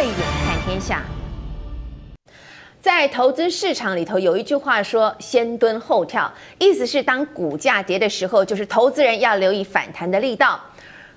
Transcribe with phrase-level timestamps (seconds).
[0.00, 1.02] 慧眼看天下。
[2.80, 10.58] 在投资市场里头有一句话说“先蹲后跳”，意思是当股价跌的时候，就是投资人要留意反弹的力道。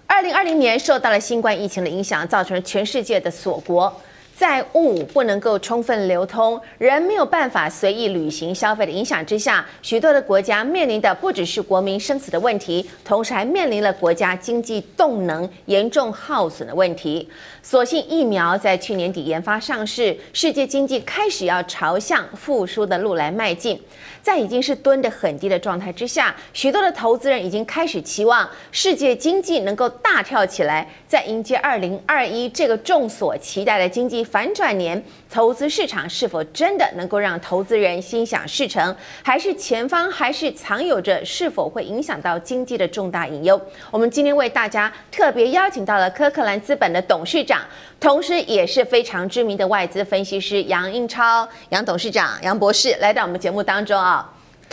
[0.05, 4.01] 二零二零年受到了新冠疫情的影响，造成了全世界的锁国。
[4.35, 17.29] 在物不能够充分流通，人没有办法随意旅行消费的影响之下，许多的国家面临的不只是国民生死的问题，同时还面临了国家经济动能严重耗损的问题。
[17.61, 23.79] 所幸疫苗在去年底研发上市，世界经济开始要朝向复苏的路来迈进。
[24.23, 43.61] 在已经是蹲得很低的状态之下，许多的投资人已经开始期望世界经济能够大跳起来，在迎接二零二一这个众所期待的经济反转年，投资市场是否真的能够让投资人心想事成，还是前方还是藏有着是否会影响到经济的重大隐忧？
[43.91, 47.61] 我们今天为大家特别邀请到了科克兰资本的董事长，
[47.99, 54.12] 同时也是非常知名的外资分析师杨英超杨董事长杨博士来到我们节目当中啊。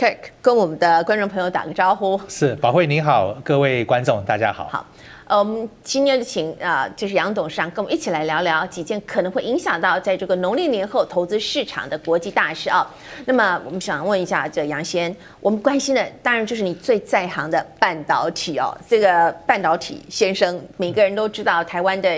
[0.01, 2.19] Kirk 跟我们的观众朋友打个招呼。
[2.27, 4.67] 是，宝慧您好，各位观众大家好。
[4.67, 4.83] 好。
[5.27, 12.91] 呃，我们今天就请啊、呃，就是杨董事长跟我们一起来聊聊几件可能会影响到在这个农历年后投资市场的国际大事啊。
[13.25, 18.75] 那么我们想问一下，这杨先，我们关心的当然就是你最在行的半导体哦。
[18.89, 22.09] 这个半导体先生，每个人都知道，台湾的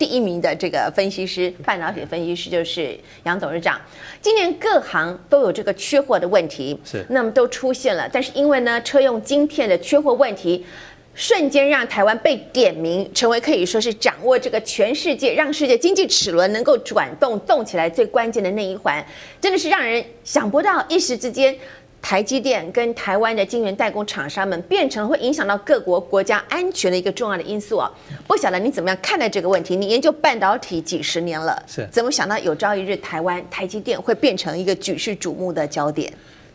[0.00, 3.78] 第一名的这个分析师，半导体分析师就是杨董事长。
[4.22, 10.64] 今年各行都有这个缺货的问题，是，那么都出现了，但是因为呢，车用晶片的缺货问题。
[11.12, 19.04] 瞬间让台湾被点名，成为可以说是掌握这个全世界，让世界经济齿轮能够转动动起来最关键的那一环，
[19.40, 21.54] 真的是让人想不到，一时之间，
[22.02, 27.90] 台积电跟台湾的晶圆代工厂商们变成会影响到各国国家安全的一个重要的因素啊！
[28.26, 29.76] 不晓得你怎么样看待这个问题？
[29.76, 36.12] 你研究半导体几十年了，是怎么想到有朝一日台湾台积电会变成一个举世瞩目的焦点？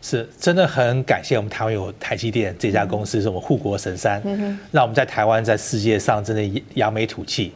[0.08, 4.22] 是真的很感谢我们台湾有台积电这家公司，是我们护国神山，
[4.70, 7.52] 让我们在台湾在世界上真的扬眉吐气。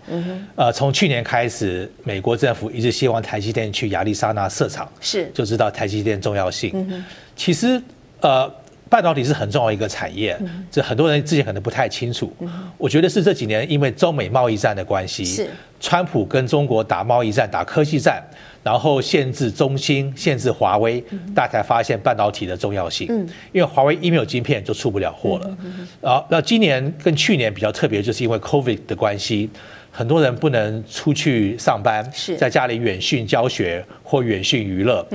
[0.57, 7.05] 呃，从去年开始，美国政府一直希望台积电去亚利桑那设厂，是就知道台积电重要性。
[7.37, 7.81] 其实，
[8.21, 8.53] 呃，
[8.89, 10.37] 半导体是很重要一个产业，
[10.73, 12.35] 这很多人之前可能不太清楚。
[12.77, 18.21] 我觉得是这几年因为中美贸易战的关系，是川普跟中国打贸易战、打科技战。
[18.63, 21.03] 然后限制中兴，限制华为，
[21.35, 23.07] 大家才发现半导体的重要性。
[23.53, 25.57] 因为华为一没有晶片就出不了货了。
[26.01, 29.49] 然后那今年跟去年比较特别，就是因为 COVID 的关系，
[29.91, 32.07] 很多人不能出去上班，
[32.39, 35.07] 在家里远训教学或远训娱乐。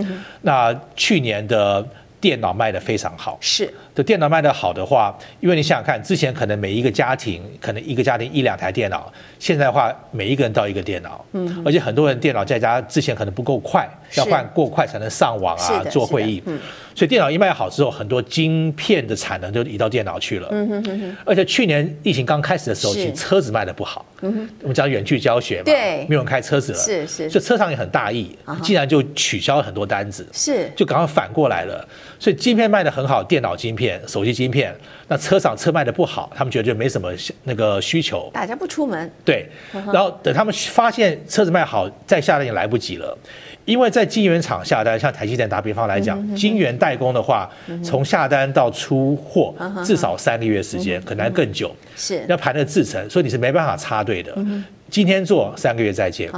[0.41, 1.87] 那去年的
[2.25, 3.37] 电脑卖得非常好。
[3.39, 3.71] 是。
[3.93, 16.59] 的电脑卖得好的话，因为你想想看，之前可能每一个家庭可能一个家庭一两台电脑，现在的话每一个人到一个电脑，嗯，而且很多人电脑在家之前可能不够快，要换过快才能上网啊，做会议，嗯，
[16.95, 28.33] 所以电脑一卖好之后，很多晶片的产能就移到电脑去了，嗯哼哼哼，而且去年疫情刚开始的时候，其实车子卖的不好，嗯哼，我们讲远距教学嘛，对，没有人开车子了，是是，所以车厂也很大意，
[28.63, 31.85] 竟然就取消了很多单子，是，就赶快反过来了，
[32.17, 34.01] 所以晶片卖的很好，电脑晶片。
[34.07, 34.73] 手机晶片，
[35.09, 37.11] 那车厂车卖的不好，他们觉得就没什么
[37.43, 39.11] 那个需求，大家不出门。
[39.25, 39.45] 对，
[39.91, 43.17] 然后等他们发现车子卖好，再下单也来不及了，
[43.65, 47.49] 因为在晶圆厂下单，像台积电打比方来讲，晶圆代工的话，
[47.83, 49.53] 从下单到出货
[49.83, 51.75] 至少三个月时间，可能更久。
[51.95, 52.23] 是。
[52.27, 54.35] 要排那个制程，所以你是没办法插队的。
[54.89, 56.29] 今天做三个月再见。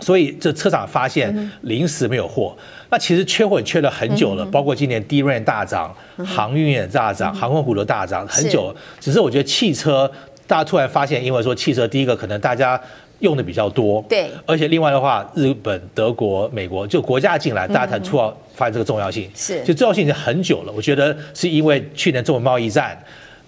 [0.00, 2.56] 所以这车厂发现临时没有货，
[2.88, 5.92] 那其实缺货也缺了很久了，包括今年 DRAM 大涨，
[6.24, 8.74] 航运也大涨，航空股都大涨很久。
[9.00, 10.08] 只是我觉得汽车，
[10.46, 12.80] 大家突然发现，因为说汽车第一个可能大家
[13.20, 19.30] 用的比较多，对，而且另外的话，日本、德国、美国就国家进来，大家才突然发现这个重要性。
[19.34, 20.72] 是，就重要性已经很久了。
[20.74, 22.96] 我觉得是因为去年中美贸易战，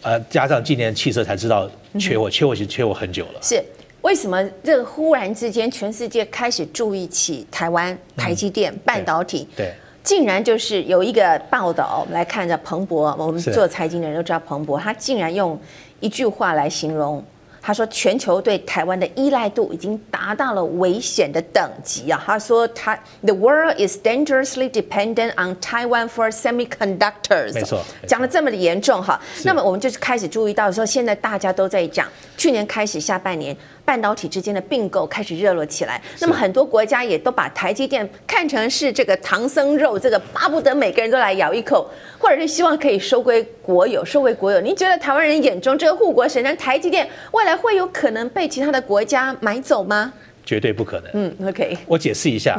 [0.02, 3.40] 呃，加上今年汽车才知道缺货，缺货其实缺货很久了。
[3.42, 3.62] 是。
[4.02, 9.46] 为什么这个忽然之间，全世界开始注意起台湾台积电半导体？
[9.54, 15.60] 对，竟然就是有一个报道，我们来看着彭博，我们做财经的人都知道彭博，他竟然用
[16.00, 17.22] 一句话来形容。
[17.62, 29.20] 他说：“全球对台湾的依赖度已经达到了危险的等级啊！”他说：“他 The world is dangerously dependent on Taiwan for semiconductors。”没错，讲的这么的严重哈。
[29.44, 36.02] 那么我们就是开始注意到说，现在大家都在讲，去年开始下半年半导体之间的并购开始热络起来。
[36.20, 41.88] 那么很多国家也都把台积电看成是这个唐僧肉，这个巴不得每个人都来咬一口，
[42.18, 44.60] 或者是希望可以收归国有，收为国有。
[44.60, 47.50] 您觉得台湾人眼中这个护国神山台积电未来？
[47.60, 50.10] 会有可能被其他的国家买走吗？
[50.46, 51.10] 绝对不可能。
[51.12, 52.58] 嗯，OK，我解释一下，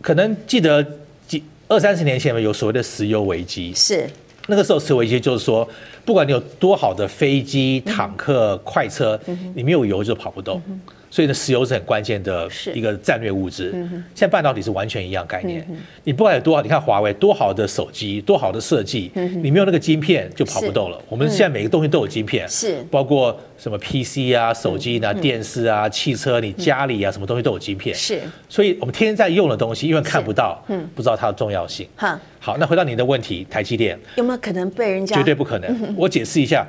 [0.00, 0.86] 可能记得
[1.26, 4.08] 几二三十年前有所谓的石油危机，是
[4.48, 5.68] 那个时候石油危机就是说，
[6.04, 9.18] 不管你有多好的飞机、坦克、快车，
[9.54, 10.60] 你没有油就跑不动。
[11.10, 13.70] 所以呢，石油是很关键的一个战略物资。
[14.14, 15.66] 现在半导体是完全一样概念。
[16.04, 19.10] 你不管有多好，你看华为多好的手机，多好的设计，
[19.42, 21.00] 你没有那个晶片就跑不动了。
[21.08, 27.96] 我们现在每个东西都有晶片，是包括什么 PC 啊、手机啊、电视啊、汽车，你家里啊什么东西都有晶片。
[27.96, 30.62] 是，所以我们天天在用的东西，因为看不到，
[30.94, 31.88] 不知道它的重要性。
[32.38, 35.16] 好，那回到您的问题，台积电有没有可能被人家？
[35.16, 35.94] 绝对不可能。
[35.96, 36.66] 我解释一下，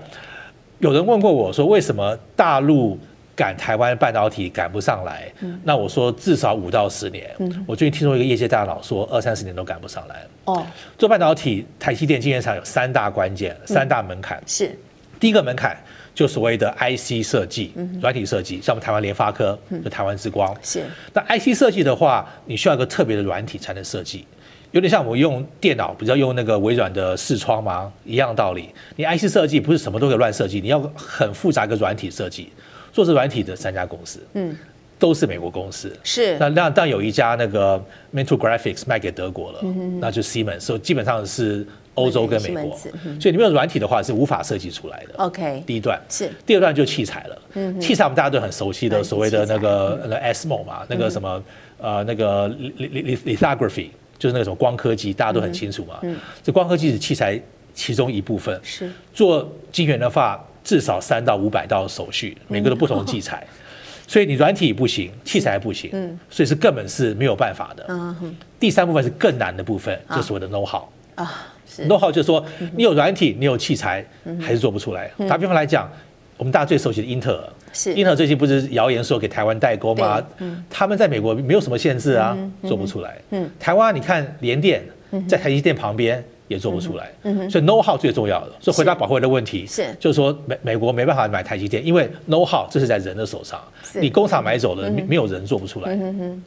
[0.79, 2.97] 有人问过我说，为什么大陆？
[3.39, 5.31] 赶台湾半导体赶不上来，
[5.63, 7.33] 那我说至少五到十年。
[7.65, 10.27] 我最近听说一个业界大佬说，二三十年都赶不上来。
[10.43, 14.43] 哦，做半导体，台积电晶圆厂有三大关键、三大门槛。
[14.45, 14.77] 是，
[15.21, 15.73] 第一个门槛
[16.13, 20.53] 就所谓的 IC 设计，软体设计，像我们台湾联发科，就台湾之光。
[20.61, 20.83] 是，
[21.13, 24.25] 那 IC 设计的话，你需要一个特别的软体才能设计，
[24.71, 27.89] 有点像我们用电脑，比较用那个微软的视窗吗？
[28.03, 28.69] 一样道理。
[28.97, 32.51] 你 IC 设计不是什么都可以乱设计，你要很复杂一个软体设计。
[32.91, 34.57] 做是软体的三家公司，嗯，
[34.97, 36.37] 都是美国公司，是。
[36.39, 37.81] 那那但有一家那个
[38.13, 45.13] Mentor Graphics 卖给德国了，嗯、那就 Siemens，所以基本上是欧洲跟美国，嗯、所以你没有软体的话是无法设计出来的。
[45.17, 45.99] OK，第一段。
[46.09, 51.41] 是，第二段就器材了，嗯，器材我们大家都很熟悉的所谓的那个那 ASML 嘛，那个什么
[51.77, 53.87] 呃那个 lithography
[54.17, 57.41] 就是那个什么光刻机，大家都很清楚嘛，嗯，这光刻机是器材
[57.73, 58.91] 其中一部分，是。
[59.13, 60.43] 做晶圆的话。
[60.63, 63.45] 至少三到五百道手续，每个都不同的器材，
[64.07, 68.15] 所以你软体不行，器材不行，所以是根本是没有办法的。
[68.59, 70.83] 第三部分是更难的部分，就所谓的 know how
[71.15, 71.53] 啊
[71.87, 72.43] ，know how 就是说
[72.75, 74.05] 你有软体，你有器材，
[74.41, 75.09] 还是做不出来。
[75.27, 75.89] 打比方来讲，
[76.37, 77.93] 我们大家最熟悉的英特尔，是。
[77.93, 80.21] 英特尔最近不是谣言说给台湾代工吗？
[80.69, 83.17] 他们在美国没有什么限制啊，做不出来。
[83.59, 84.83] 台湾你看联电
[85.27, 86.23] 在台积电旁边。
[86.49, 87.09] 也做不出来，
[87.47, 88.51] 所以 know how 最重要的。
[88.59, 93.61] 所以回答宝慧的问题是，就是说美美国没办法买台积电，因为 know how 这是在人的手上，
[93.93, 95.97] 你工厂买走了，没有人做不出来。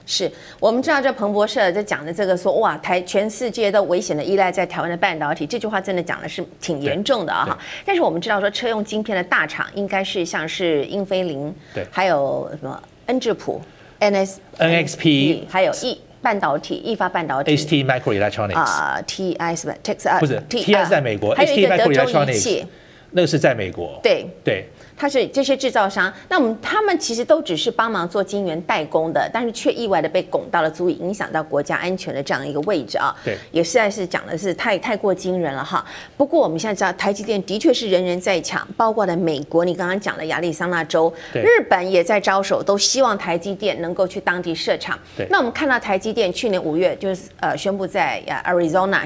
[0.05, 7.59] 是我们知道这彭博社在讲的这个说哇，台全世界都危险的依赖在台湾的半导体，这句话真的讲的是挺严重的啊哈。
[7.87, 13.61] 但是我们知道说车用晶片的大厂应该是像是英飞凌，对，还有什么恩智浦
[14.01, 16.01] ，NS NXP，还有 E。
[16.23, 22.65] 半导体，意法半导体，ST Microelectronics 啊，TI 是吧？Texas 不是，TI 是在美国，还有一个德州仪器，
[23.11, 24.27] 那个是在美国，对。
[24.45, 24.69] 对。
[24.97, 33.15] 它是这些制造商，那我们他们其实都只是帮忙做晶圆代工的，但是却意外的被拱到了足以影响到国家安全的这样一个位置啊。
[33.25, 35.85] 对，也实在是讲的是太太过惊人了哈。
[36.17, 44.99] 不过我们现在知道，台积电的确是人人在抢，包括了美国，你刚刚讲的亚利桑那州，对日本也在招手，都希望台积电能够去当地设厂。
[45.17, 49.03] 对，那我们看到台积电去年五月就是呃宣布在呃 Arizona。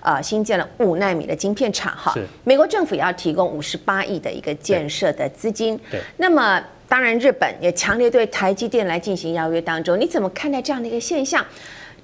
[0.00, 2.14] 啊，新建了五纳米的晶片厂，哈，
[2.44, 5.78] 美国政府也要提供五十八亿的一个建设的资金。
[5.90, 11.44] 对，那么当然日本也强烈对台积电来进行邀约当中，你怎么看待这样的一个现象？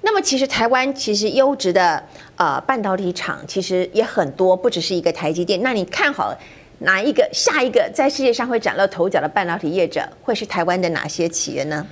[0.01, 2.03] 那么其实台湾其实优质的
[2.35, 5.61] 呃半导体厂其实也很多，不只是一个台积电。
[5.61, 6.35] 那你看好
[6.79, 11.85] 哪一个下一个在世界上会崭露头角的半导体业者，会是台湾的哪些企业呢？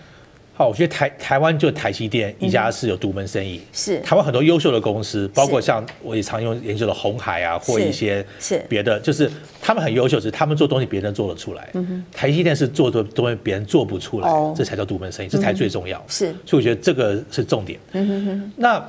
[0.59, 3.61] 好，我觉得台台湾就台积电一家是有独门生意。
[3.71, 11.69] 是台湾很多优秀的公司，包括像我也常用研究的红海啊，或一些是别的，就是他们很优秀，只是他们做东西别人做得出来。
[11.75, 16.03] 嗯台积电是做的东西别人做不出来，这才叫独门生意，这才最重要。
[16.09, 17.79] 是，所以我觉得这个是重点。
[17.93, 18.85] 嗯哼哼那。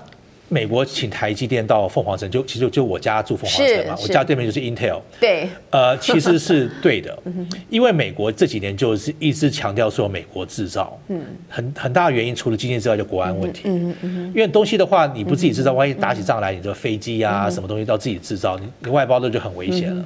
[0.52, 5.00] 美国请台积电到凤凰城，就其实就就我家住凤凰城嘛，我家对面就是 Intel。
[5.20, 7.16] 对，呃，其实是对的，
[7.70, 20.04] 因为美国这几年就是一直强调说美国制造，嗯，很很大的原因除了经济之外，就国安问题，嗯嗯，因为东西的话你不自己制造，万一打起仗来，你的飞机啊什么东西都要自己制造，你你外包的就很危险了，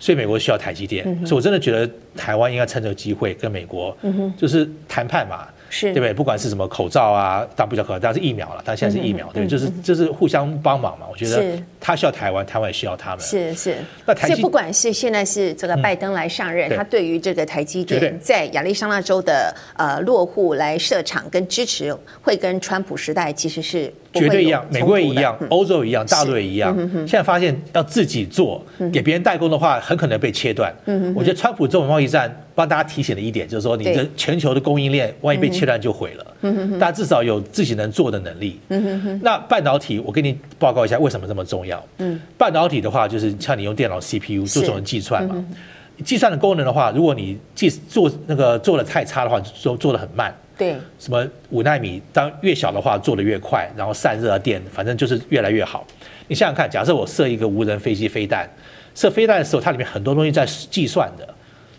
[0.00, 3.96] 所以美国需要台积电，所以我真的觉得台湾应该趁这个机会跟美国，
[4.36, 5.46] 就是谈判嘛。
[5.70, 6.12] 是对不对？
[6.12, 8.62] 不管是什么口罩啊，当然不叫口罩，当然是疫苗了。
[8.64, 11.06] 但现在是疫苗，对，就是就是互相帮忙嘛。
[11.10, 13.20] 我觉得他需要台湾，台湾也需要他们。
[13.20, 13.76] 是是。
[14.06, 26.76] 那台积，不管是现在是这个拜登来上任，他对于这个台积电在亚利桑那州的呃落户来设厂跟支持，会跟川普时代其实是绝对一样，美国也一样，欧洲也一样，大陆也一样。
[26.98, 30.74] 现在发现要自己做，给别人代工的话，很可能被切断。
[31.14, 32.43] 我觉得川普这种贸易战。
[32.54, 36.26] 帮大家提醒了一点，就是说，你的全球的供应链万一被切断就毁了。
[36.42, 38.60] 嗯，大家至少有自己能做的能力。
[38.68, 41.84] 嗯哼，那半导体，我跟你报告一下为什么这么重要。
[41.98, 45.44] 嗯，半导体的话，就是像你用电脑 CPU 做这种计算嘛。
[46.04, 50.34] 计算的功能的话，如果你计做那个做的太差的话，做做的很慢。
[50.56, 55.84] 对，什么五纳米，当越小的话做的越快，然后散热电，反正就是越来越好。
[56.28, 58.48] 你想想看，假设我设一个无人飞机飞弹，
[58.94, 61.34] 设飞弹的时候，它里面很多东西在计算的。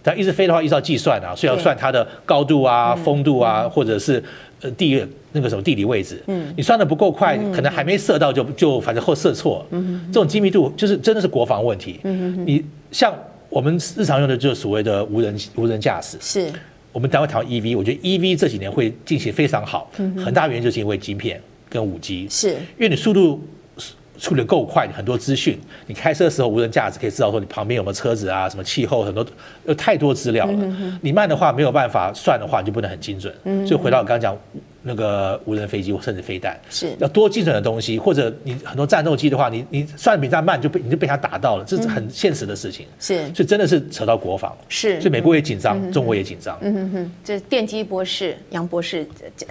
[0.05, 4.23] 但一直飞的话，一直要计算啊，所以要算它的高度啊、风度啊，或者是
[4.61, 6.21] 呃地那个什么地理位置。
[6.27, 9.65] 嗯，你算的不够快，可能还没射到就就反正后射错。
[9.71, 11.99] 嗯，这种精密度就是真的是国防问题。
[12.03, 13.11] 嗯，你像
[13.49, 16.17] 我们日常用的就是所谓的无人无人驾驶。
[16.21, 16.51] 是。
[16.91, 19.91] 我们单位谈 EV，我觉得 EV 这几年会进行非常好，
[20.23, 23.45] 很大原因就是因为晶片跟五 G，是因为你速度
[24.17, 29.25] 处理够快，很多资讯，你开车的时候无人驾驶可以知道说你旁边有没有车子啊，什么气候，很多
[29.65, 30.73] 有太多资料了。
[31.01, 33.33] 你慢的话没有办法算的话，你就不能很精准。
[33.65, 34.37] 所以回到我刚刚讲。
[34.87, 42.85] 那个无人飞机或甚至飞弹是要多精准的东西，或者你很多战斗机的话，你你算的比它慢，就被你就被它打到了，这是很现实的事情。
[42.99, 44.55] 是，所以真的是扯到国防。
[44.69, 46.55] 是，所以美国也紧张，中国也紧张。
[46.61, 49.07] 嗯哼哼，这电机博士杨博士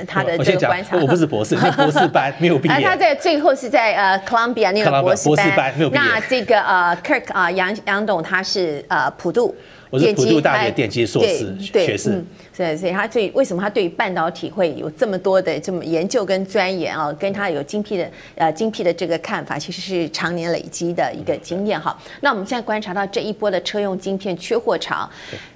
[0.06, 2.80] 他的这个观察，我不是博士， 博士班没有毕业。
[2.80, 6.02] 他在最后是在呃 Columbia 那个博士班，没有毕业。
[6.02, 9.54] 那这个呃 Kirk 啊杨杨董他是呃普渡。
[9.94, 12.20] 我是普渡大学电机硕士学士，
[12.52, 21.96] 所以所以他对为什么他对于半导体会有这么多的这么研究跟钻研啊，跟他有精辟的呃精辟的这个看法，其实是常年累积的一个经验哈。
[22.22, 25.08] 那我们现在观察到这一波的车用晶片缺货潮，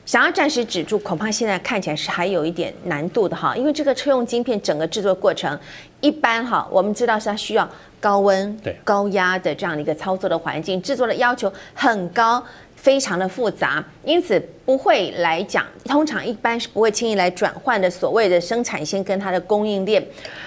[0.06, 5.58] 想要暂时止住，恐怕现在看起来是还有一点难度的哈，因为这个车用晶片整个制作过程
[6.00, 7.68] 一般哈，我们知道是它需要
[8.00, 12.44] 高温、高压的这样的一个操作的环境，制作的要求很高。
[12.80, 17.90] 非常的复杂，因此不会来讲，通常一般是不会轻易来转换的。
[17.90, 20.00] 所谓的生产线跟它的供应链，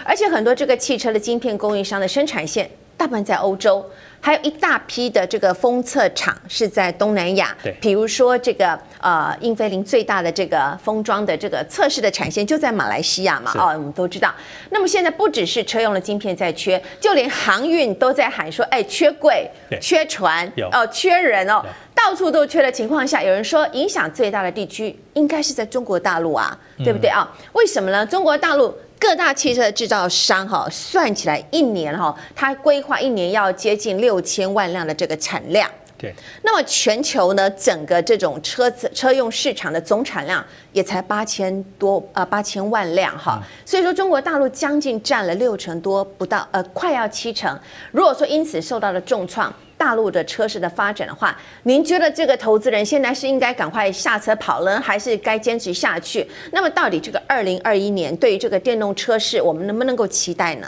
[0.05, 3.83] 而且很多这个汽车的晶片供应商的生产线大部分在欧洲，
[4.19, 7.57] 还有一大批的这个封测厂是在东南亚。
[7.63, 13.51] 对，比如说这个呃英飞凌最大的这个封装的这个测试的产线就在马来西亚嘛。
[13.57, 14.31] 哦，我们都知道。
[14.69, 19.49] 那么现在不只是车用的晶片在缺，就连航运都在喊说，哎，缺柜、
[19.81, 21.65] 缺船，哦，缺人哦。
[21.95, 27.27] 到处都缺的情况下，有人说影响最大的地区应该是在中国大陆啊，对不对啊？
[27.53, 28.05] 为什么呢？
[28.05, 35.67] 中国大陆各大汽车制造商哈，算起来一年哈，它规划一年要接近六千万辆的这个产量。
[35.97, 36.13] 对。
[36.43, 43.41] 那么全球呢，整个这种车子车用市场的总产量也才八千多啊，八千万辆哈。
[43.65, 47.59] 所以说中国大陆将近占了六成多，不到呃，快要七成。
[47.91, 49.51] 如果说因此受到了重创。
[49.81, 56.23] 大陆的车市的发展的话，您觉得这个投资人现在是应该赶快下车跑了，还是该坚持下去？
[56.51, 60.67] 那么到底这个二零二一年对于这个电动车市，我们能不能够期待呢？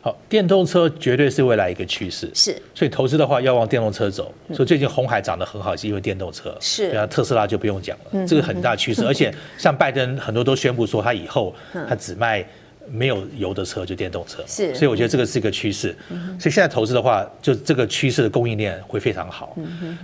[0.00, 4.32] 好，电动车绝对是未来一个趋势，是，所以投资的话要往电动车走。
[4.54, 9.04] 所以最近红海涨得很好，是因为电动车，是，然后特斯拉就不用讲了，这个很大趋势。
[9.04, 11.54] 而且像拜登很多都宣布说，他以后
[11.86, 12.42] 他只卖。
[12.90, 15.96] 没有油的车就电动车，是，所以我觉得这个是一个趋势。
[16.38, 19.56] 所以现在投资的话，就这个趋势的供应链会非常好。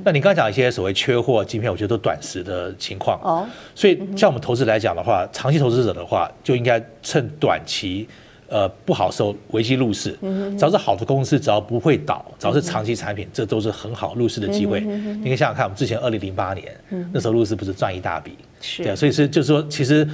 [0.04, 3.20] 那你刚才讲一些所谓缺货晶片，我觉得都短时的情况。
[3.22, 8.06] 哦，所以像我们投资来讲的话，长期投资者的话，就应该趁短期
[8.48, 10.16] 呃不好受危机入市。
[10.58, 14.80] 只要是好的公司，只要不会倒，只要是长期产品，这都是很好入市的机会。
[14.80, 16.66] 你可以想想看，我们之前二零零八年
[17.12, 18.36] 那时候入市不是赚一大笔？
[18.60, 20.08] 是，对，所以是就是说其实。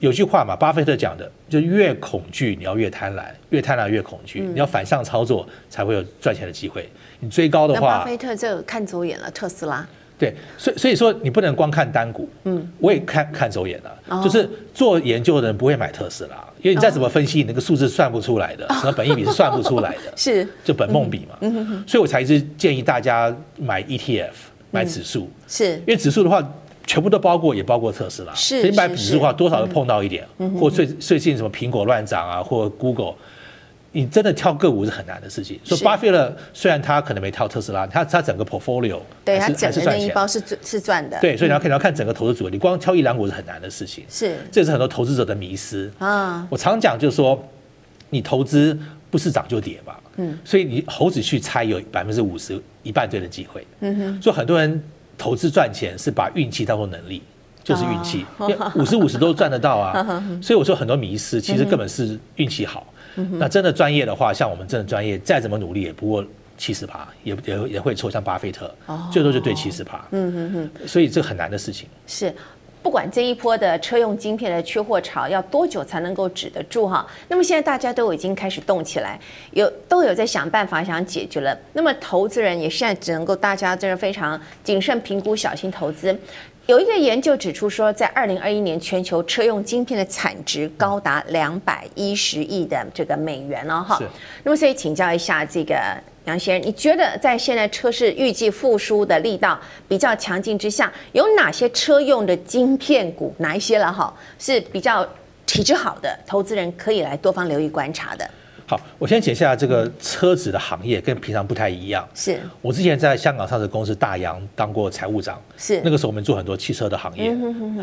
[0.00, 6.88] 有句话嘛，巴菲特讲的，就越恐惧你要越贪婪，越贪婪越恐惧，你要反向操作才会有赚钱的机会。
[7.20, 9.84] 你追高的话，巴菲特就看走眼了特斯拉。
[10.16, 14.22] 对，所以所以说你不能光看单股，嗯，我也看看走眼了。
[14.22, 21.36] 就是做研究的人不会买特斯拉，因为你再怎么分析，你那个数字算不出来的，什么本益比是算不出来的， 是就本梦比嘛。
[21.40, 24.30] 嗯，所以我才一直建议大家买 ETF，
[24.70, 26.40] 买指数，是因为指数的话。
[26.88, 28.34] 全部都包括，也包括特斯拉。
[28.34, 30.26] 是，所以买指数的话，多少都碰到一点。
[30.38, 33.12] 嗯、或最最近什么苹果乱涨啊，或 Google，
[33.92, 35.60] 你真的挑个股是很难的事情。
[35.64, 41.18] 说巴菲特虽然他可能没挑特斯拉，他他整个 portfolio 对他整个那一包是是赚的。
[41.20, 44.04] 对，所以你要看你要看整个投资组合，你光挑一两股是很难的事情。
[44.08, 46.48] 是，这是很多投资者的迷思啊。
[46.48, 47.38] 我常讲就是说，
[48.08, 48.78] 你投资
[49.10, 50.00] 不是涨就跌吧。
[50.16, 50.38] 嗯。
[50.42, 53.66] 所以你猴子去猜有百分之五十一半对的机会。
[53.80, 54.22] 嗯哼。
[54.22, 54.82] 所以很多人。
[55.18, 57.20] 投资赚钱是把运气当做能力，
[57.62, 58.24] 就是运气，
[58.76, 60.22] 五十五十都赚得到啊。
[60.40, 62.86] 所以我说很多迷失，其实根本是运气好。
[63.32, 66.24] 那真的专业的话，像我们真的专业，再怎么努力也不过
[66.56, 68.72] 七十趴，也也也会抽，像巴菲特，
[69.10, 69.98] 最多就对七十趴。
[70.12, 70.88] 嗯嗯嗯。
[70.88, 71.88] 所以这很难的事情。
[72.06, 72.32] 是。
[72.82, 77.06] 不管这一波的车用晶片的缺货潮要多久才能够止得住哈？
[77.28, 79.18] 那么现在大家都已经开始动起来，
[79.50, 81.58] 有都有在想办法想解决了。
[81.72, 86.18] 那么投资人也现在只能够大家真的非常谨慎评估，小心投资。
[86.66, 93.98] 有一个研究指出说，在二零二一年全球车用晶片的产值高达两百一十亿的这个美元了哈。
[94.44, 95.74] 那么所以请教一下这个。
[96.28, 99.58] 杨先生，你觉得在现在车市预计复苏的力道
[99.88, 105.06] 比较强劲之下，有哪些车用的晶片股，哪一些了哈，是比较
[105.46, 108.30] 体质好的，投资人可以来多方留意观察的？
[108.66, 112.06] 好，我先解一下这个车子的行业跟平常不太一样。
[112.14, 117.34] 是我之前在香港上市公司大洋当过财务长，是那个时候我们做很多汽车的行业，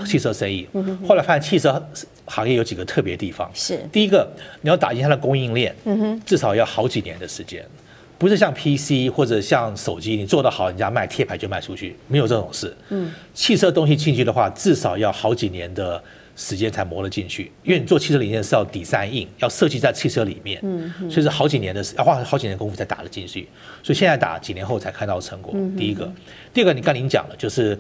[0.06, 0.70] 汽车生意。
[1.08, 1.84] 后来发现汽车
[2.28, 5.76] 行业有几个特别地方，是第一个，你要打进它的供应链，
[6.24, 7.66] 至少要好几年的时间。
[8.18, 12.76] 不是像 PC 或者像手机，你做得好，人家卖贴牌就卖出去，没有这种事。
[12.90, 16.02] 嗯，汽车东西进去的话，至少要好几年的
[16.36, 23.48] 时间才磨得进去，因为你做汽车零件是要 design in，要设计在汽车里面，嗯，所以是好几年的，要花好几年功夫才打得进去。
[23.84, 25.54] 所以现在打几年后才看到成果。
[25.78, 26.10] 第一个，
[26.54, 27.78] 第二个，你刚您讲了，就是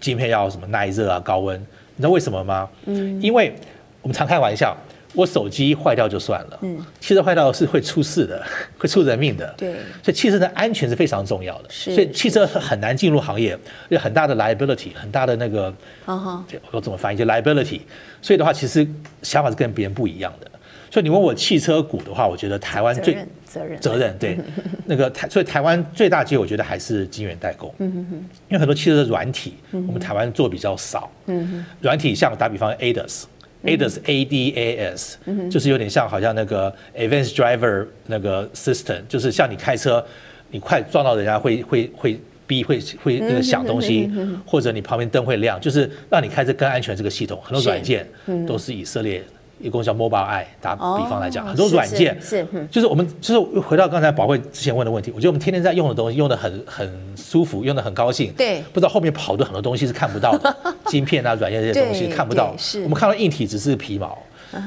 [0.00, 2.68] 晶片要什么耐热啊、高温，你知道为什么吗？
[2.86, 3.54] 嗯，因为
[4.02, 4.76] 我们常开玩笑。
[5.16, 8.44] 我手机坏掉就算了，嗯，汽车坏掉是会出事的，
[8.78, 13.58] 会出人命的，对，所以汽车的安全是非常重要的，是，所以汽车很难进入行业，
[13.88, 15.72] 有很大的 liability，很大的那个，
[16.04, 17.80] 哦哈，我怎么翻译就 liability，
[18.20, 18.86] 所以的话，其实
[19.22, 20.50] 想法是跟别人不一样的。
[20.88, 24.16] 所以你问我汽车股的话，我觉得台湾最责任责任。
[24.18, 24.38] 对。
[24.86, 28.06] 那个台，所以台湾最大机会，我觉得还是晶圆代工，嗯
[28.48, 33.24] 因为很多汽车的软体，我们台湾做比较少，嗯哼，软体像打比方 ADAS。
[33.66, 35.18] ADAS A D A S，
[35.50, 40.04] 就是有点像好像那个 Advanced Driver 那个 System，就是像你开车，
[40.50, 44.10] 你快撞到人家会会会逼会会那个响东西，
[44.46, 46.96] 或者你旁边灯会亮，就是让你开车更安全。
[46.96, 48.06] 这个系统很多软件
[48.46, 49.22] 都是以色列。
[49.58, 64.18] 一共叫 Mobileye，打比方来讲，很多软件是，就是我们就是回到刚才宝贵之前问的问题，我觉得我们天天在用的东西，用的很很舒服，用的很高兴，对，不知道后面跑的很多东西是看不到的， 晶片啊、软件这些东西看不到，是，我们看到硬体只是皮毛，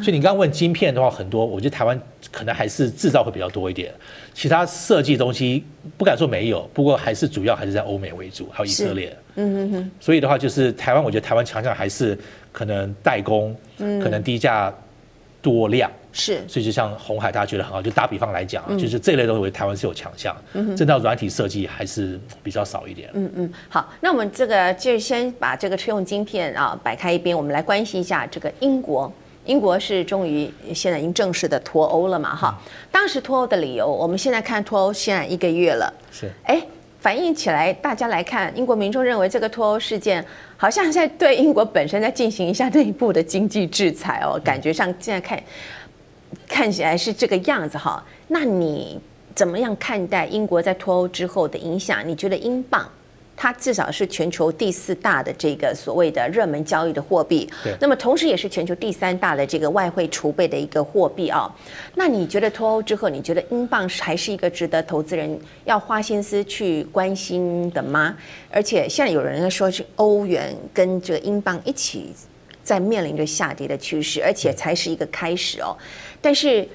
[0.03, 1.99] 所以你刚刚问晶片的话，很多，我觉得台湾
[2.31, 3.93] 可能还是制造会比较多一点，
[4.33, 5.63] 其他设计东西
[5.97, 12.17] 不敢说没有，不过还是主要还是在欧美为主，还有以色列，嗯嗯嗯，所以的话就是台湾，我觉得台湾强项还是。
[12.51, 14.73] 可能代工，可能低价
[15.41, 17.81] 多量是，所以就像红海，大家觉得很好。
[17.81, 20.35] 就打比方来讲，就是这类东西，台湾是有强项。
[20.53, 23.09] 嗯，这套软体设计还是比较少一点。
[23.13, 29.11] 嗯嗯，好，那我们这个就先把这个车用晶片啊摆开一边，我们来关心一下这个英国。
[29.45, 32.35] 英国是终于现在已经正式的脱欧了嘛？
[32.35, 32.59] 哈，
[32.91, 36.61] 当时脱欧的理由，我们现在看脱欧现在一个月了，是哎。
[36.99, 40.23] 反映起来，大家来看，英国民众认为这个脱欧事件
[40.57, 45.41] 好像在对英国本身在进行一下内部的经济制裁哦，感觉上现在看
[46.47, 48.03] 看起来是这个样子哈。
[48.27, 48.99] 那你
[49.33, 52.05] 怎么样看待英国在脱欧之后的影响？
[52.05, 52.85] 你觉得英镑？
[53.41, 61.49] 它至少是全球第四大的这个所谓的热门交易的货币，对，那么同时也是全球第三大的这个外汇储备的一个货币啊。
[61.95, 68.17] 那你觉得脱欧之后，你觉得英镑还是一个值得投资人要花心思去关心的吗？
[68.51, 72.13] 而且现在有人说是欧元跟这个英镑一起
[72.61, 75.73] 在面临着下跌的趋势，而且才是一个开始哦。
[76.21, 76.67] 但是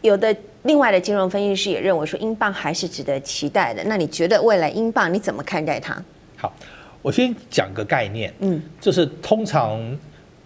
[0.00, 0.32] 有的。
[0.64, 3.82] 另外的金融分析师也认为说，英镑还是值得期待的。
[3.84, 5.96] 那你觉得未来英镑你怎么看待它？
[6.36, 6.52] 好，
[7.00, 9.80] 我先讲个概念，嗯，就是通常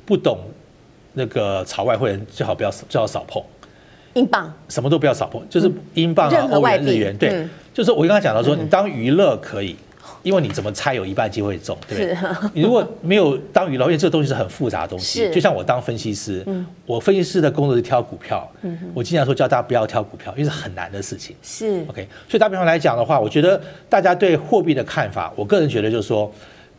[0.05, 0.39] 不懂
[1.15, 3.43] 那个炒外汇人最好不要最好少碰。
[4.15, 9.77] 英镑，什么都不要少碰，就是英镑啊、欧元、日元，对，就是我刚刚讲到说，你当娱乐可以。
[10.23, 12.51] 因为你怎么猜有一半机会中，对不对？
[12.55, 16.45] 你如果没有当娱乐，因为这个东西是很复杂的东西，就像我当分析师，
[16.87, 18.51] 我分析师的工作是挑股票，
[18.95, 21.35] 我经常说叫大家不要挑股票，因为是很难的事情。
[21.43, 26.31] 是 OK，所以打比方来讲的话，我觉得大家对货币的看法，我个人觉得就是说，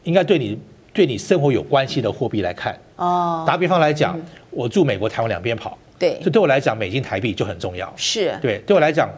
[0.04, 0.60] 应该对你
[0.94, 2.78] 对你生活有关系的货币来看。
[2.98, 4.20] 哦，打比方来讲，
[4.52, 7.92] 我住美国、台湾两边跑，对，所以对我来讲，美金、台币就很重要。
[7.96, 9.10] 是对，对我来讲，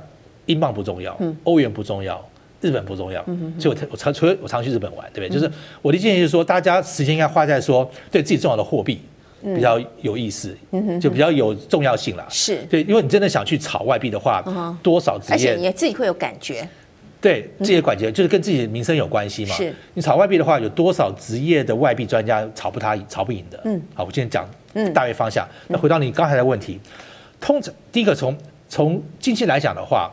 [0.45, 2.23] 英镑不重要，欧元不重要。
[2.61, 3.25] 日本不重要，
[3.59, 5.29] 所以我我常除了我常去日本玩，对不对？
[5.29, 9.01] 就是我的建议就是说，大家时间应该花在说对自己重要的货币
[9.41, 10.55] 比较有意思，
[11.01, 12.23] 就比较有重要性了。
[12.29, 14.43] 是对，因为你真的想去炒外币的话，
[14.83, 16.67] 多少职业，而且你自己会有感觉。
[17.19, 19.55] 对，自己的感觉就是跟自己的民生有关系嘛。
[19.55, 23.59] 是，你炒外币的话，有多少职业的外币专家炒不他炒不赢的？
[23.65, 25.47] 嗯，好，我今天讲嗯大约方向。
[25.67, 26.79] 那回到你刚才的问题，
[27.39, 28.37] 通常第一个从
[28.69, 30.11] 从经济来讲的话。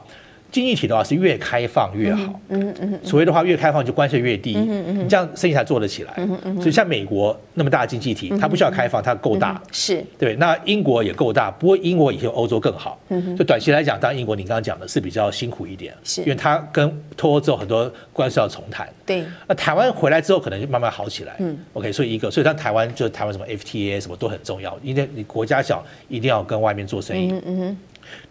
[0.50, 10.02] 经济体的话是越开放越好，嗯嗯，所谓的话越开放就关税越低，嗯嗯，你这样生意才做得起来，嗯嗯，所以像美国那么大的经济体，它不需要开放，它够大，是。
[10.18, 10.34] 对。
[10.36, 16.22] 那英国也够大，不过英国以前欧洲更好，嗯，就短期来讲，当然英国你刚刚讲的是比较辛苦一点，是。
[16.22, 19.24] 因为它跟脱欧之后很多关税要重谈，对。
[19.46, 27.76] 那台湾回来之后可能就慢慢好起来，嗯，OK，所以一个，所以像台湾就是台湾什么 FTA 什么都很重要，因为你国家小，一定要跟外面做生意，嗯嗯。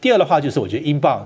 [0.02, 1.24] 第二的话就是我觉得英镑。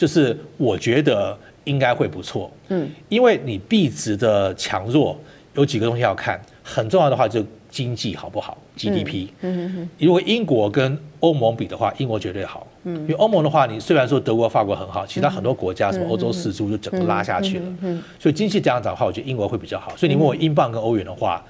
[0.00, 5.14] 就是我觉得应该会不错，嗯，因为你币值的强弱
[5.52, 19.94] 有几个东西要看，很重要的话就经济好不好，GDP，嗯嗯嗯，如果英国跟欧盟比的话，英国绝对好，嗯，因为欧盟的话，你虽然说德国、法国很好，其他很多国家什么欧洲四猪就整个拉下去了，嗯，所以经济这样讲的话，我觉得英国会比较好。
[19.98, 21.44] 所以你问我英镑跟欧元的话。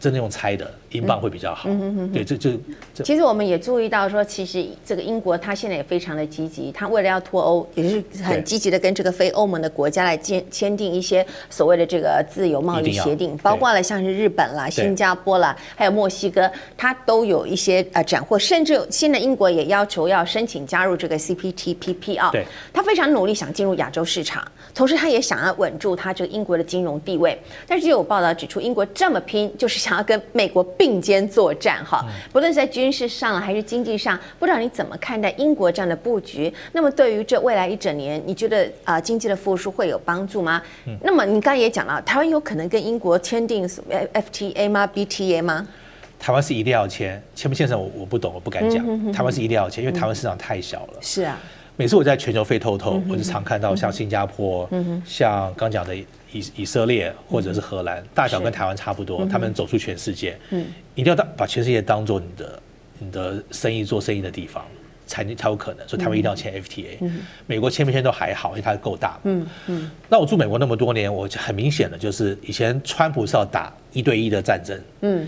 [0.00, 1.68] 真的用猜的，英镑会比较好。
[1.68, 2.12] 嗯嗯嗯。
[2.12, 2.58] 对，这这
[2.94, 3.04] 这。
[3.04, 22.30] 其实我们也注意到说，其实这个英国它现在也非常的积极，它为了要脱欧，也是很积极的跟这个非欧盟的国家来签签订一些所谓的这个自由贸易协定，包括了像是日本啦、新加坡啦，还有墨西哥，它都有一些呃斩获，甚至现在英国也要求要申请加入这个 CPTPP 啊。
[22.32, 22.46] 对。
[22.72, 24.42] 它非常努力想进入亚洲市场，
[24.74, 27.38] 同时它也想要稳住它这个英国的金融地位。
[27.66, 29.89] 但是就有报道指出，英国这么拼，就是想。
[29.90, 36.52] 想要跟美国并肩作战，哈，不论是在军事上还是经济上，不知道你怎么看待英国这样的布局？
[36.70, 40.62] 那么对于这未来一整年，你觉得啊、呃，经济的复苏会有帮助吗？
[40.86, 45.66] 嗯、那么你刚刚也讲了，台湾有可能跟英国签订 FTA 吗？BTA 吗？
[46.20, 48.84] 台湾是一定要签，签不签成我我不懂，我不敢讲。
[48.86, 50.94] 嗯、台湾是一定要签，因为台湾市场太小了。
[51.00, 51.36] 是啊，
[51.76, 55.96] 每次我在全球飞透透，嗯、我就常看到像新加坡，嗯、像刚讲的。
[56.32, 62.62] 以以色列或者是荷兰，大小跟台湾差不多，他们走出全世界，嗯，一定要当把全世界当做你的
[63.00, 64.64] 你的生意做生意的地方，
[65.08, 65.88] 才才有可能。
[65.88, 66.98] 所以台湾一定要签 FTA，
[67.48, 69.90] 美国签不签都还好，因为它够大，嗯嗯。
[70.08, 75.26] 那我住美国那么多年，我很明显的就是以前川普是要打一对一的战争，嗯。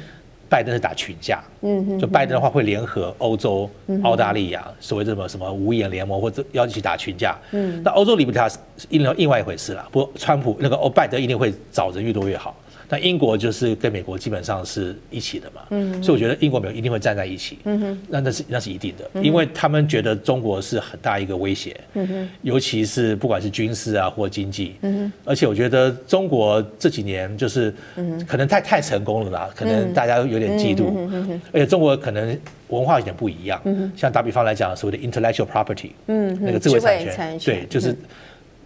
[0.53, 3.71] 拜登是打群架，嗯，就拜登的话会联合欧洲、
[4.03, 8.59] 澳大利亚，所谓什么什么五眼联盟，或者要一起打群架，嗯，那欧洲离不开是
[8.91, 9.89] 另另外一回事了。
[9.91, 12.55] 不过川普那个欧拜登一定会找人越多越好。
[12.93, 33.59] 那英国就是跟美国基本上是一起的嘛，嗯，所以我觉得英国美国一定会站在一起，嗯哼，那那是那是一定的，因为他们觉得中国是很大一个威胁，嗯哼，尤其是不管是军事啊或经济，嗯哼，而且我觉得中国这几年就是，嗯，可能太太成功了啦，可能大家有点嫉妒，嗯哼，而且中国可能文化有点不一样，
[33.97, 37.97] 像打比方来讲，所谓的 intellectual property，嗯，那个智慧产权，对，就是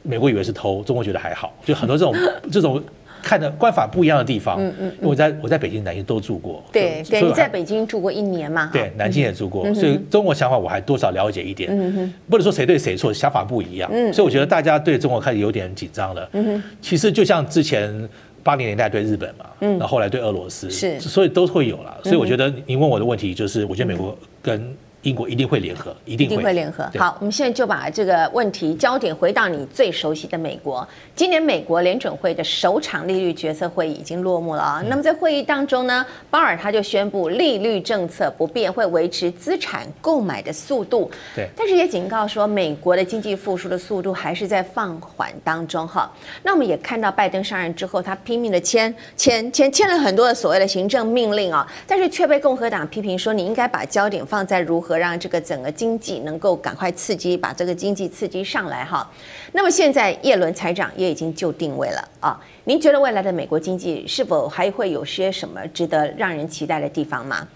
[0.03, 2.13] 美国以为是偷，中国觉得还好，就很多这种
[2.51, 2.83] 这种。
[3.27, 8.71] 看的观法不一样的地方，嗯嗯，因为我在我在北京、南京都住过，对对，你在北京住过一年嘛？
[8.73, 18.09] 对，南京也住过，所以中国想法我还多少了解一点，嗯哼，不能说谁对谁错，想法不一样，嗯，所以我觉得大家对中国开始有点紧张了，嗯哼，其实就像之前
[18.45, 24.73] 八零年代对日本嘛，嗯，那后来对俄罗斯是，所以都会有了，所以我觉得您问我的问题就是，我觉得美国跟。
[25.07, 26.85] 英国一定会联合，一定会，一定会联合。
[26.99, 30.87] 好，我们现在就把这个问题焦点回到你最熟悉的美国。
[31.15, 34.83] 今年美国联准会的首场利率决策会议已经落幕了啊。
[34.89, 41.09] 那么在会议当中呢，鲍尔他就宣布利率政策不变，会维持资产购买的速度。
[41.37, 46.11] 对，但是也警告说，美国的经济复苏的速度还是在放缓当中哈。
[46.43, 54.96] 那我们也看到拜登上任之后，他拼命的签签签签了很多的所谓的行政命令啊，但是却被共和党批评说，你应该把焦点放在如何。
[54.97, 59.11] 让这个整个经济能够赶快刺激，把这个经济刺激上来哈。
[59.53, 62.41] 那么现在耶伦财长也已经就定位了啊。
[62.65, 67.47] 您觉得未来的美国经济是否还会有些什么值得让人期待的地方吗？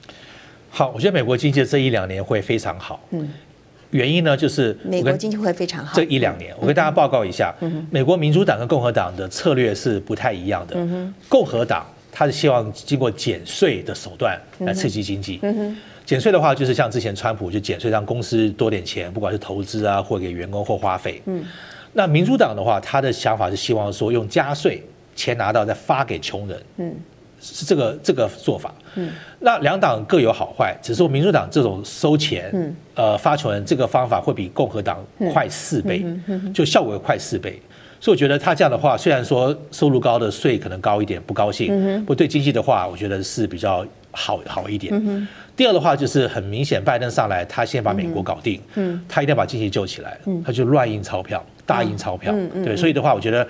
[0.71, 3.01] 好，我觉得美国经济这一两年会非常好。
[3.11, 3.29] 嗯，
[3.91, 5.97] 原因呢就是美国经济会非常好。
[5.97, 7.53] 这一两年，我跟大家报告一下，
[7.91, 10.77] 美国民主党跟共和党的策略是不太一样的。
[11.29, 15.39] 共和党他是希望经过减税的手段来刺激经济。
[15.43, 15.77] 嗯哼。
[16.07, 21.23] 减税的话，就是像之前川普就减税，让公司多点钱，不管是投资啊，或给员工或花费。
[21.27, 21.45] 嗯，
[21.93, 24.83] 那民主党的话，他的想法是希望说用加税，
[25.15, 26.61] 钱拿到再发给穷人。
[26.79, 26.93] 嗯，
[27.41, 28.75] 是这个这个做法。
[28.97, 34.99] 嗯，那两党各有好坏，只是说民主党这种收钱，嗯，呃，发穷人这个方法会比共和党
[35.33, 36.05] 快四倍，
[36.53, 37.61] 就效果快四倍。
[38.01, 45.29] 所以我觉得他这样的话，虽然说收入高的税可能高一点，不高兴，不过对经济的话，我觉得是比较好好一点。
[45.55, 53.47] 第二的话就是很明显，拜登上来，他先把美国搞定，嗯，他一定要把经济救起来，嗯，他就乱印钞票，大印钞票，嗯，对，所以的话，我觉得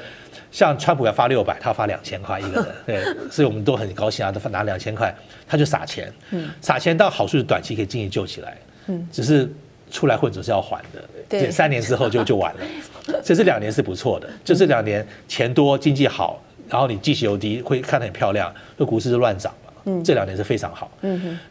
[0.50, 2.66] 像川普要发六百，他发两千块一个人，
[3.04, 5.14] 对，所以我们都很高兴啊，他拿两千块，
[5.46, 8.56] 他就撒钱，嗯，撒钱到好处是短期可以经济救起来，
[8.88, 9.48] 嗯，只是
[9.90, 12.60] 出来混总是要还的，对，三年之后就就完了。
[13.24, 19.72] 这是两年是不错的，就这两年钱多经济好，然后你绩息又低，会看得很漂亮，那股市就乱涨嘛。
[19.86, 20.90] 嗯，这两年是非常好。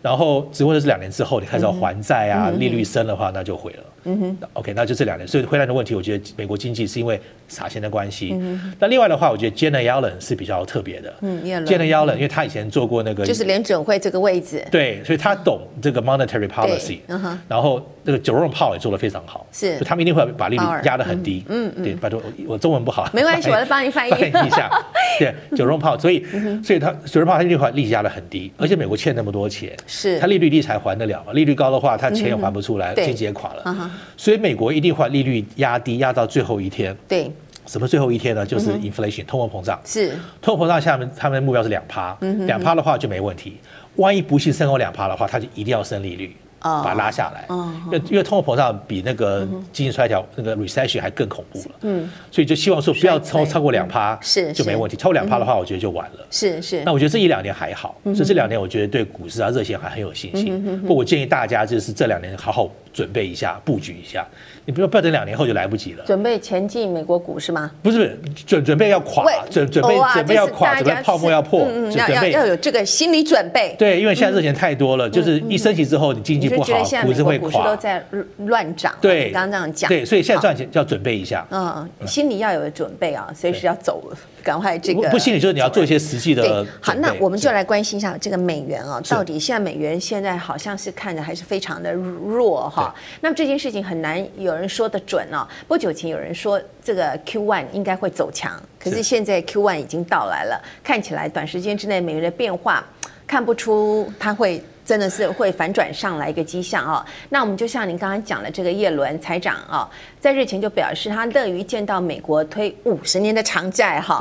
[0.01, 3.83] 然后只不过是两年之后你开始要还债啊，利率升的话那就毁了。
[4.03, 8.31] 嗯哼，OK，那就这两年，所以回来的问题，我觉得美国经济是因为撒钱的关系。
[8.33, 11.13] 嗯，那另外的话，我觉得 Janet Yellen 是比较特别的。
[11.21, 14.65] 嗯，Janet Yellen，因为他以前做过那个，就是联准会这个位置。
[14.71, 16.99] 对，所以他懂这个 monetary policy。
[17.07, 19.45] 嗯哼，然后那个 Jerome Powell 也做得非常好。
[19.51, 21.43] 是，他们一定会把利率压得很低。
[21.49, 23.09] 嗯嗯，对，拜托我中文不好。
[23.13, 24.69] 没关系，我来帮你翻译一下。
[25.19, 26.25] 对，Jerome Powell，所以
[26.63, 31.33] 所以他 Jerome Powell 他一定会利息压得很低，而且美国欠那么多钱，是他利率低才还得了嘛？
[31.33, 33.91] 利率高的话，他钱也还不出来，经济也垮了。
[34.15, 34.69] 所以美国。
[34.69, 36.95] 一定会利率压低，压到最后一天。
[37.07, 37.29] 对，
[37.65, 38.45] 什么最后一天呢？
[38.45, 39.77] 就是 inflation，通货膨胀。
[39.83, 43.57] 是，通货膨胀下面他们的目标是两趴，两趴的话就没问题。
[43.95, 46.33] 万一不幸升过两趴的话，他就一定要升利率。
[46.61, 47.45] 把它拉下来，
[47.85, 54.97] 因为因为通货膨胀比那个经济衰退那个 recession 还更恐怖了，嗯，所以就希望说不要超超过两趴，是就没问题。
[54.97, 56.27] 超过两趴的话，我觉得就完了。
[56.29, 56.83] 是是。
[56.83, 60.81] 那我觉得这一两年还好，所以这两年我觉得对股市啊热钱还很有信心。
[60.81, 64.25] 不过我建议大家就是这两年好好准备一下，布局一下。
[64.65, 66.03] 你不要不要等两年后就来不及了。
[66.05, 67.71] 准备前进美国股市吗？
[67.81, 73.75] 不是，准准备要垮，准准备准备要垮，准备泡沫要破，要要要有这个心理准备。
[73.79, 76.49] 对，因为现在热钱太多了，就是一升息之后你经济。
[76.49, 78.03] 不好，股市会垮，股市都在
[78.47, 78.93] 乱涨。
[78.99, 79.87] 对，刚刚这样讲。
[79.87, 81.45] 对，所以现在赚钱就要准备一下。
[81.51, 85.09] 嗯，心里要有准备啊，随时要走了，赶快这个。
[85.09, 86.65] 不，心里就是你要做一些实际的。
[86.81, 92.93] 好，那我们就来关心一下这个美元啊，到底现在美元现在好像是看着还是非常的弱哈。
[93.21, 95.47] 那么这件事情很难有人说得准啊。
[95.67, 102.85] 不久前有人说这个 Q one 应该会走强，可是现在 Q one 已经到来了，看起来短时间之内美元的变化
[103.27, 104.63] 看不出它会。
[104.89, 107.05] 真的是会反转上来一个迹象哦。
[107.29, 109.87] 那我们就像您刚刚讲的，这个叶伦财长啊，
[110.19, 114.19] 在日前就表示他乐于见到美国推五十年的长债哈。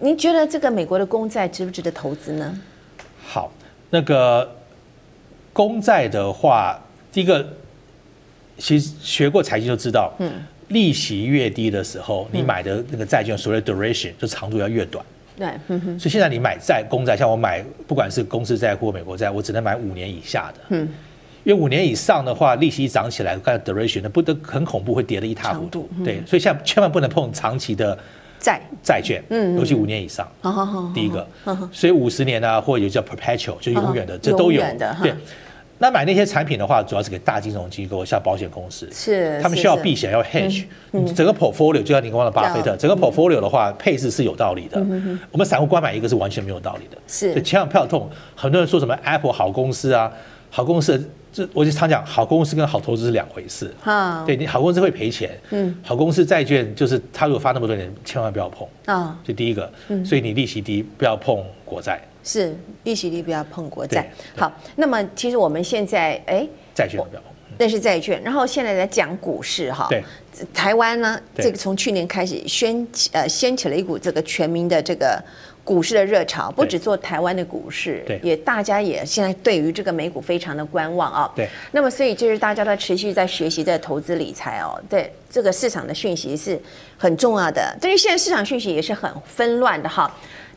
[0.00, 2.60] 您觉得这个美国的公债值不值得投资呢？
[3.24, 3.52] 好，
[3.90, 4.56] 那个
[5.52, 6.76] 公债的话，
[7.12, 7.46] 第一个
[8.58, 10.32] 其实学过财经就知道，嗯，
[10.66, 15.06] 利息越低的时候，你买的那个债券所谓 duration 就长度要越短。
[15.36, 15.48] 对，
[15.98, 20.60] 所以现在你买债公债，像我买，不管是公司债或美国债，我只能买五年以下的。
[20.68, 20.88] 嗯，
[21.44, 25.88] 因为五年以上的话，利息一涨起来，看 duration 那不得很恐怖，会跌得一塌糊涂。
[26.04, 27.98] 对，所以现在千万不能碰长期的
[28.38, 30.26] 债债券，嗯，尤其五年以上。
[30.94, 31.26] 第一个，
[31.72, 34.62] 所以五十年啊，或者有叫 perpetual，就永远的，这都有。
[35.02, 35.14] 对。
[35.82, 40.62] 那买那些产品的话，主要是给大金融机构，像保险公司，是他们需要避险，要 hedge。
[41.12, 44.78] 整个 portfolio 就像你刚刚的巴菲特，整个 portfolio 的话，配置是有道理的。
[45.32, 46.96] 我们散户光买一个是完全没有道理的。
[47.08, 48.08] 是，千万不要痛。
[48.36, 50.12] 很多人说什么 Apple 好公司啊，
[50.50, 53.72] 好公司，这我就常讲，好公司跟好投资是两回事。
[53.82, 55.30] 啊，对你好公司会赔钱。
[55.50, 58.68] 嗯，好公司债券就是他如果发那么多年，千万不要碰。
[58.84, 59.72] 啊，这第一个。
[60.04, 62.00] 所以你利息低，不要碰国债。
[62.22, 64.08] 是利息低不要碰国债。
[64.36, 68.22] 好，那么其实我们现在哎，债券不要碰，那是债券。
[68.22, 70.04] 然后现在来讲股市哈，对，
[70.54, 75.20] 台湾呢，这个从去年开始掀起呃掀起了一股这个全民的这个
[75.64, 81.30] 股市的热潮，不只做台湾的股市，对，也大家也现在对于这个美股非常的观望啊。
[81.36, 84.80] 对，那么所以就是大家都持续在学习在投资理财哦。
[84.88, 86.60] 对，这个市场的讯息是
[86.98, 90.12] 很重要的，但是现在市场讯息也是很纷乱的哈。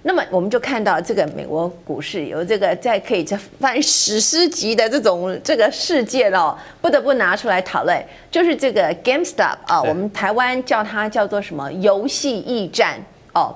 [0.08, 11.72] 那么我们就看到这个美国股市有这个在可以这翻史诗级的这种这个事件哦，不得不拿出来讨论，就是这个 GameStop 啊，我们台湾叫它叫做什么？
[11.74, 13.00] 游戏驿站
[13.34, 13.56] 哦，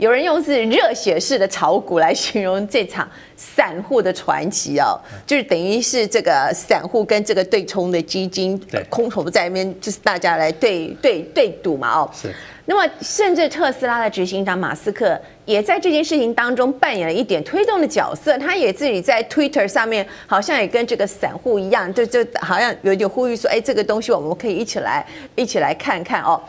[0.00, 8.58] 有人用是热血式的炒股来形容这场散户的传奇哦，就是等于是这个散户跟这个对冲的基金
[8.88, 12.10] 空头在那边，就是大家来对对对赌嘛哦。
[12.14, 12.34] 是。
[12.64, 18.38] 那么，甚至特斯拉的执行长马斯克也在这件事情当中扮演了一点推动的角色。
[18.38, 25.04] 他也自己在 Twitter 上面，好像也跟这个散户一样，就就好像有点呼吁说：“哎，这个东西我们可以一起来，
[25.36, 26.40] 一起来看看哦。”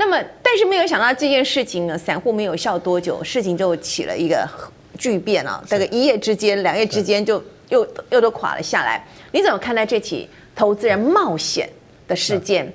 [0.00, 4.48] 那么，但是没有想到这件事情呢，散户没有笑多久，事情就起了一个
[4.96, 5.60] 巨变啊！
[5.66, 9.04] 这个一夜之间、两夜之间就又又都垮了下来。
[9.32, 11.68] 你怎么看待这起投资人冒险
[12.06, 12.72] 的事件？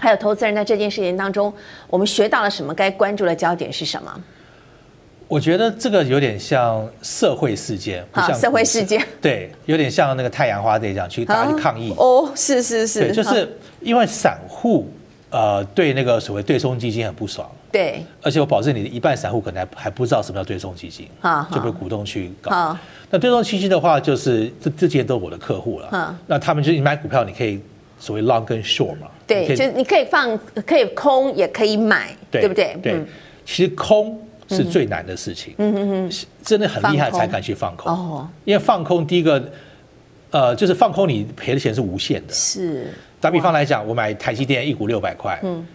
[0.00, 1.52] 还有投资人在这件事情当中，
[1.86, 2.74] 我们学到了什么？
[2.74, 4.12] 该关注的焦点是什么？
[5.28, 11.94] 我觉得这个有点像社会事件，不像社会事件， 对，有点像那个太阳花这样去大家去抗议。
[11.96, 14.90] 哦，是是是，就是因为散户
[15.30, 21.08] 呃对那个所谓对冲基金很不爽，对，而且我保证你的一半散户可能还还不知道什么叫对冲基金，
[21.52, 22.76] 就被股东去搞。
[23.10, 27.60] 那对冲基金的话，就是这这些都是我的客户了，那他们就是你买股票，你可以。
[28.00, 29.08] 所谓 long 跟 short 嘛。
[29.26, 32.78] 对，就是你可以放，可以空，也可以买，对，不对？
[32.80, 33.04] 对，
[33.44, 34.16] 其实空
[34.48, 35.52] 是最难的事情。
[35.58, 36.12] 嗯嗯嗯，
[36.44, 37.92] 真的很厉害才敢去放空。
[37.92, 39.50] 哦，因为放空第一个，
[40.30, 42.32] 呃，就是放空你赔的钱是无限的。
[42.32, 42.92] 是。
[43.20, 45.66] 打比方来讲，我买台积电一股六百块，嗯，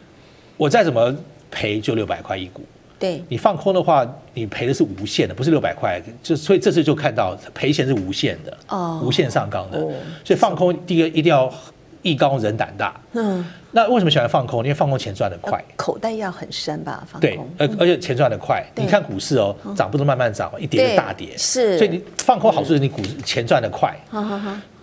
[0.55, 1.13] 我再怎么
[1.51, 2.61] 赔就六百块一股。
[2.97, 6.01] 对，你放空的话，你赔的是无限的，不是六百块。
[6.21, 9.77] 就所以这次就看到赔钱是无限的，哦，无限上纲的。
[10.23, 11.53] 所以放空第一个一定要
[12.03, 12.93] 艺高人胆大。
[13.13, 14.61] 嗯，那为什么喜欢放空？
[14.63, 17.03] 因为放空钱赚得快，口袋要很深吧？
[17.11, 17.21] 放空。
[17.21, 18.63] 对，而而且钱赚得快。
[18.75, 21.35] 你看股市哦，涨不是慢慢涨，一跌就大跌。
[21.35, 23.97] 是，所以你放空好处是你股钱赚得快。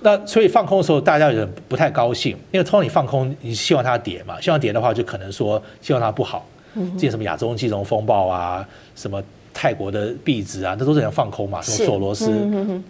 [0.01, 6.47] 那所以放空的时候，大家有点不太高兴，因为通常你放空，你希望它跌嘛，希望跌的话，就可能说希望它不好。
[6.75, 9.23] 之前什么亚洲金融风暴啊，什么
[9.61, 12.31] 泰国的币值啊，那都是想放空嘛，什么索罗斯，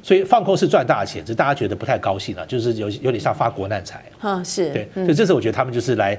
[0.05, 4.05] 所以放空是赚大钱，只是大家觉得不太高兴了，就是有有点像发国难财。
[4.21, 4.71] 啊，是。
[4.71, 6.17] 对，所以这次我觉得他们就是来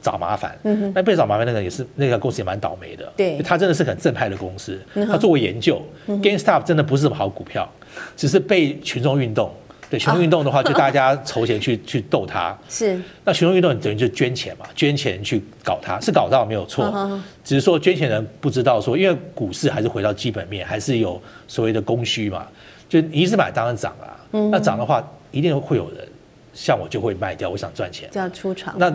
[0.00, 0.58] 找麻烦，
[0.94, 7.70] 那被找麻烦那个也是那个公司也蛮倒霉的，对，他真的是很正派的公司，他做过研究，GameStop 真的不是什么好股票，
[8.16, 9.52] 只是被群众运动。
[9.90, 12.56] 对群众运动的话，就大家筹钱去 去斗他。
[12.68, 12.98] 是。
[13.24, 17.20] 那群众运动等于就捐钱嘛，捐钱去搞他，是搞到没有错。
[17.42, 22.46] 只是说捐钱人不知道说，因为股市还是回到基本面，还是有所谓的供需嘛。
[22.88, 24.14] 就你一直买当然涨啊。
[24.52, 26.06] 那涨的话，一定会有人
[26.54, 28.08] 像我就会卖掉，我想赚钱。
[28.12, 28.76] 就要出场。
[28.78, 28.92] 那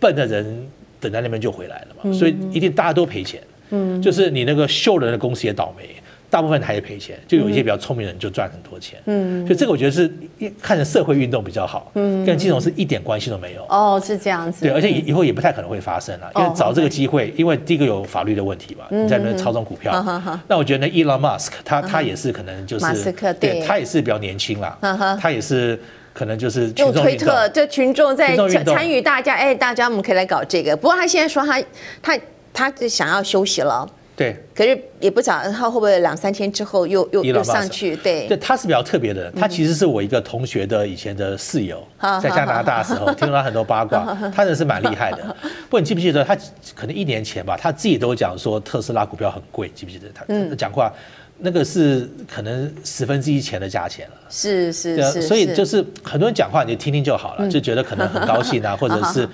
[0.00, 0.66] 笨的人
[0.98, 2.10] 等在那边就回来了嘛。
[2.12, 3.42] 所以一定大家都赔钱。
[3.68, 4.00] 嗯。
[4.00, 5.94] 就是你那个秀人的公司也倒霉。
[6.30, 9.00] 大部分还是赔钱，就有一些比较聪明的人就赚很多钱。
[9.06, 10.12] 嗯，所以这个我觉得是
[10.60, 11.90] 看着社会运动比较好。
[11.94, 13.64] 嗯，跟金融是一点关系都没有。
[13.68, 14.66] 哦，是这样子。
[14.66, 19.90] 对，而且以以后也不太可能会发生了，因为找这个机会，因为第一个有法律的问题嘛，你在那边操纵股票。
[20.46, 24.76] 那我觉得呢，Elon Musk 他他也是可能就是马斯克，对，他也是比较年轻啦。
[25.20, 25.80] 他也是
[26.12, 28.36] 可能就是用推特，就群众在
[28.66, 30.76] 参与，大家哎，大家我们可以来搞这个。
[30.76, 31.62] 不过他现在说他
[32.02, 32.18] 他
[32.52, 33.88] 他就想要休息了。
[34.18, 37.94] 对，可是也不知道他会不会两三天之后又又又上去。
[37.94, 41.86] 对，对，他是比较特别的，他其实是我一个同学的以前的室友，
[42.20, 45.18] 在加拿大的时候 听说他很多八卦，他真的是蛮厉害的。
[45.42, 46.36] 不过你记不记得他
[46.74, 50.24] 可能一年前吧，他自己都讲说特斯拉股票很贵，记不记得他？
[50.56, 50.92] 讲话
[51.38, 54.16] 那个是可能十分之一钱的价钱了。
[54.28, 59.28] 是是是，所以就是很多人讲话你就听听就好了，就觉得可能很高兴啊， 或者是。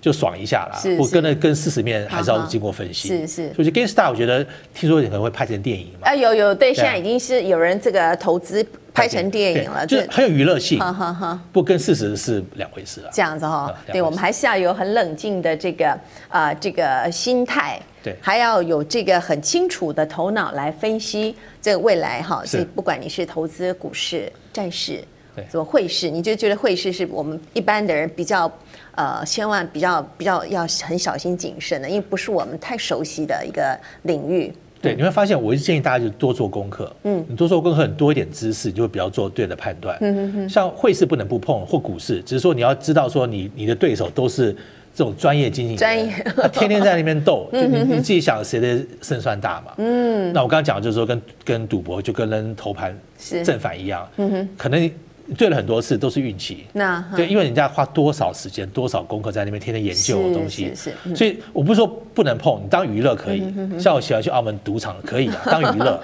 [0.00, 3.08] 就爽一下啦，不跟那跟事实面还是要经过分析。
[3.08, 6.08] 是是，所以 Gamestar 我觉得听说你可能会拍成电影嘛。
[6.08, 10.78] 啊有有，对，现在已经是有人这个投资拍成电影了，就很有娱乐性。
[10.78, 13.10] 哈哈哈，不跟事实是两回事啊。
[13.12, 22.42] 这样子哈，对，我们还是要有很冷静的这个啊这个心态，对，还要有这个很清楚的头脑来分析这个未来哈。
[22.46, 25.04] 所以不管你是投资股市、债市。
[25.48, 28.50] 做汇市，你就觉得汇市是我们一般的人比较，
[28.94, 34.52] 呃，千万比较比较要很小心谨慎的，因为不是我们太熟悉的一个领域。
[34.82, 36.90] 对，你会发现，我一直建议大家就多做功课。
[37.02, 39.94] 嗯，你多做功课，很多一点知识，你就会比较做对的判断。
[40.00, 40.48] 嗯哼哼。
[40.48, 44.54] 像汇市不能不碰，或股市，只是说你要知道说你你的对手都是
[44.94, 49.74] 这种专业经纪人，专业，他天天在那边斗， 就你你自己想谁的胜算大嘛？
[49.76, 50.32] 嗯。
[50.32, 52.98] 那我刚刚讲的就是说跟跟赌博就跟跟投盘
[53.44, 54.08] 正反一样。
[54.16, 54.48] 嗯哼。
[54.56, 54.90] 可能。
[55.36, 63.42] 对了很多次都是运气，那对，因为人家花多少时间、多少功课在那边天天研究东西，是，是，所以我不是说不能碰，你当娱乐可以，
[63.78, 66.02] 像我喜欢去澳门赌场可以啊， 当娱乐，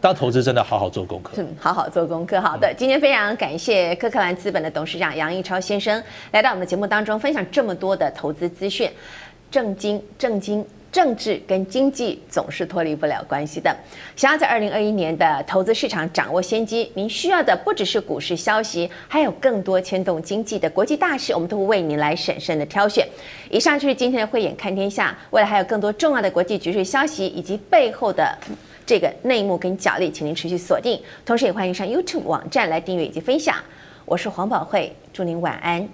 [0.00, 2.40] 当投资真的好好做功课，好好做功课。
[2.40, 8.90] 好的，今天非常感谢科克兰资本的董事长杨逸超先生来到我们的节目当中，分享这么多的投资资讯，
[9.50, 10.64] 正经正经。
[10.94, 13.76] 政治跟经济总是脱离不了关系的。
[14.14, 23.04] 想要在二零二一年的投资市场掌握先机，您需要的不只是股市消息，还有更多牵动经济的国际大事，我们都会为您来审慎的挑选。
[23.50, 25.18] 以上就是今天的慧眼看天下。
[25.30, 28.38] 未来还有更多重要的国际局势消息以及背后的
[28.86, 31.02] 这个内幕跟角力，请您持续锁定。
[31.26, 33.56] 同时也欢迎上 YouTube 网站来订阅以及分享。
[34.04, 35.88] 我是黄宝慧，祝您晚安。